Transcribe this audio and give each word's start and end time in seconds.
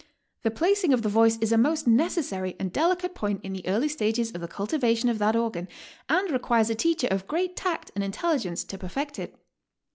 The 0.41 0.49
placing 0.49 0.93
of 0.93 1.03
the 1.03 1.09
voice 1.09 1.37
is 1.41 1.51
a 1.51 1.59
most 1.59 1.85
necessary 1.85 2.55
and 2.59 2.73
delicate 2.73 3.13
point 3.13 3.41
in 3.43 3.53
the 3.53 3.67
early 3.67 3.87
stages 3.87 4.31
of 4.31 4.41
the 4.41 4.47
cultivation 4.47 5.09
of 5.09 5.19
that 5.19 5.35
organ, 5.35 5.67
and 6.09 6.31
requires 6.31 6.71
a 6.71 6.73
teacher 6.73 7.07
of 7.11 7.27
great 7.27 7.55
tact 7.55 7.91
and 7.93 8.03
intelligence 8.03 8.63
to 8.63 8.79
perfect 8.79 9.19
it. 9.19 9.35